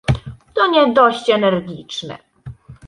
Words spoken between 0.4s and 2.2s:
—To nie dość energiczne.